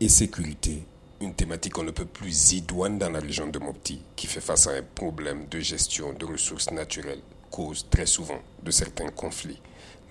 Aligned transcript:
et 0.00 0.08
sécurité, 0.08 0.84
une 1.20 1.34
thématique 1.34 1.72
qu'on 1.72 1.82
ne 1.82 1.90
peut 1.90 2.04
plus 2.04 2.52
idoine 2.52 2.98
dans 2.98 3.10
la 3.10 3.18
région 3.18 3.48
de 3.48 3.58
Mopti, 3.58 4.00
qui 4.14 4.26
fait 4.28 4.40
face 4.40 4.68
à 4.68 4.72
un 4.72 4.82
problème 4.94 5.46
de 5.50 5.58
gestion 5.58 6.12
de 6.12 6.24
ressources 6.24 6.70
naturelles, 6.70 7.20
cause 7.50 7.86
très 7.90 8.06
souvent 8.06 8.38
de 8.62 8.70
certains 8.70 9.08
conflits. 9.08 9.60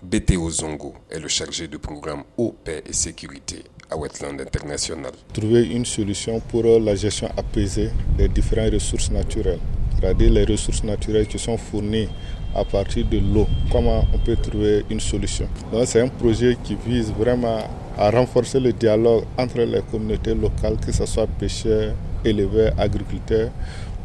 BTO 0.03 0.49
Zongo 0.49 0.93
est 1.09 1.19
le 1.19 1.27
chargé 1.27 1.67
de 1.67 1.77
programme 1.77 2.23
eau, 2.37 2.53
paix 2.63 2.83
et 2.85 2.93
sécurité 2.93 3.63
à 3.89 3.97
Wetland 3.97 4.39
International. 4.41 5.13
Trouver 5.33 5.63
une 5.67 5.85
solution 5.85 6.39
pour 6.41 6.63
la 6.63 6.93
gestion 6.95 7.29
apaisée 7.37 7.89
des 8.17 8.27
différentes 8.27 8.73
ressources 8.73 9.09
naturelles, 9.09 9.59
c'est-à-dire 9.95 10.31
les 10.31 10.43
ressources 10.43 10.83
naturelles 10.83 11.27
qui 11.27 11.39
sont 11.39 11.57
fournies 11.57 12.09
à 12.53 12.65
partir 12.65 13.07
de 13.07 13.19
l'eau. 13.19 13.47
Comment 13.71 14.05
on 14.13 14.19
peut 14.19 14.35
trouver 14.35 14.83
une 14.89 14.99
solution? 14.99 15.47
C'est 15.85 16.01
un 16.01 16.09
projet 16.09 16.57
qui 16.63 16.75
vise 16.75 17.11
vraiment 17.11 17.59
à 17.97 18.11
renforcer 18.11 18.59
le 18.59 18.73
dialogue 18.73 19.23
entre 19.37 19.59
les 19.59 19.81
communautés 19.81 20.35
locales, 20.35 20.77
que 20.77 20.91
ce 20.91 21.05
soit 21.05 21.27
pêcheurs, 21.39 21.93
éleveurs, 22.23 22.73
agriculteurs, 22.77 23.49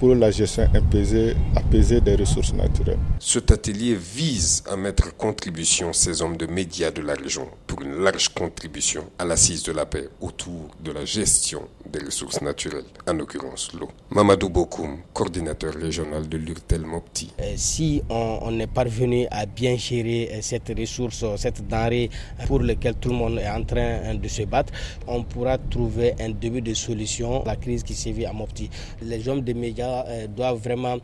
pour 0.02 0.16
la 0.16 0.33
gestion 0.33 0.69
apaisée, 0.74 1.37
apaisée 1.55 2.01
des 2.01 2.16
ressources 2.16 2.52
naturelles. 2.55 2.98
Cet 3.20 3.52
atelier 3.52 3.95
vise 3.95 4.65
à 4.69 4.74
mettre 4.77 5.06
en 5.06 5.10
contribution 5.16 5.93
ces 5.93 6.23
hommes 6.23 6.37
de 6.37 6.47
médias 6.47 6.91
de 6.91 7.02
la 7.02 7.15
région 7.15 7.47
pour 7.69 7.83
une 7.83 8.02
large 8.02 8.29
contribution 8.30 9.05
à 9.16 9.24
l'assise 9.24 9.62
de 9.62 9.70
la 9.70 9.87
paix 9.87 10.09
autour 10.20 10.70
de 10.83 10.91
la 10.91 11.05
gestion 11.05 11.69
des 11.88 12.01
ressources 12.01 12.41
naturelles, 12.43 12.87
en 13.07 13.12
l'occurrence 13.12 13.70
l'eau. 13.79 13.88
Mamadou 14.10 14.48
Bokoum, 14.48 14.98
coordinateur 15.12 15.73
régional 15.74 16.29
de 16.29 16.37
l'URTEL 16.37 16.80
Mopti. 16.82 17.30
Euh, 17.41 17.52
si 17.57 18.02
on, 18.10 18.59
est 18.59 18.66
parvenu 18.66 19.29
à 19.30 19.46
bien 19.46 19.77
gérer 19.77 20.30
euh, 20.32 20.38
cette 20.43 20.73
ressource, 20.77 21.24
cette 21.37 21.69
denrée 21.69 22.10
pour 22.48 22.59
laquelle 22.60 22.96
tout 22.96 23.10
le 23.10 23.15
monde 23.15 23.38
est 23.38 23.48
en 23.48 23.62
train 23.62 24.15
de 24.16 24.27
se 24.29 24.43
battre, 24.43 24.73
on 25.07 25.23
pourra 25.23 25.59
trouver 25.59 26.15
un 26.19 26.30
début 26.30 26.60
de 26.60 26.74
solution 26.74 27.43
à 27.43 27.46
la 27.46 27.57
crise 27.57 27.84
qui 27.84 27.95
sévit 27.95 28.27
à 28.27 28.32
Mopti. 28.32 28.69
Les 29.01 29.29
hommes 29.29 29.43
de 29.43 29.52
médias 29.52 29.91
euh, 29.93 30.26
doivent 30.26 30.59
vraiment 30.59 30.96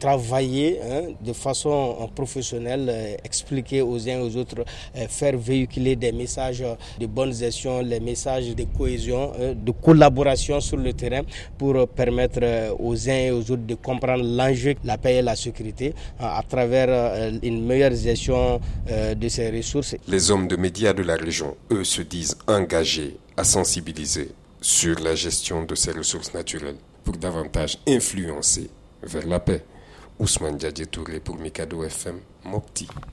travailler 0.00 0.80
hein, 0.82 1.02
de 1.24 1.32
façon 1.32 1.96
euh, 2.00 2.06
professionnelle, 2.14 2.86
euh, 2.90 3.16
expliquer 3.24 3.80
aux 3.80 4.00
uns 4.08 4.18
et 4.18 4.20
aux 4.20 4.36
autres, 4.36 4.64
faire 5.08 5.36
véhiculer 5.38 5.96
des 5.96 6.12
messages 6.12 6.62
de 7.00 7.06
bonne 7.06 7.32
gestion, 7.32 7.80
les 7.80 8.00
messages 8.00 8.54
de 8.54 8.64
cohésion, 8.64 9.32
de 9.54 9.70
collaboration 9.72 10.60
sur 10.60 10.76
le 10.76 10.92
terrain 10.92 11.22
pour 11.56 11.88
permettre 11.88 12.40
aux 12.78 13.08
uns 13.08 13.20
et 13.28 13.30
aux 13.30 13.40
autres 13.50 13.66
de 13.66 13.74
comprendre 13.76 14.24
l'enjeu, 14.24 14.74
la 14.84 14.98
paix 14.98 15.16
et 15.16 15.22
la 15.22 15.36
sécurité 15.36 15.94
à 16.18 16.42
travers 16.48 17.30
une 17.42 17.64
meilleure 17.64 17.94
gestion 17.94 18.60
de 19.16 19.28
ces 19.28 19.50
ressources. 19.50 19.96
Les 20.08 20.30
hommes 20.30 20.48
de 20.48 20.56
médias 20.56 20.92
de 20.92 21.02
la 21.02 21.16
région, 21.16 21.56
eux, 21.70 21.84
se 21.84 22.02
disent 22.02 22.36
engagés 22.46 23.16
à 23.36 23.44
sensibiliser 23.44 24.28
sur 24.60 24.98
la 25.00 25.14
gestion 25.14 25.64
de 25.64 25.74
ces 25.74 25.92
ressources 25.92 26.32
naturelles 26.34 26.76
pour 27.04 27.16
davantage 27.16 27.78
influencer 27.86 28.70
vers 29.02 29.26
la 29.26 29.40
paix. 29.40 29.64
Ousmane 30.18 30.58
Touré 30.58 31.20
pour 31.20 31.36
Mikado 31.36 31.84
FM, 31.84 32.18
Mopti. 32.44 32.88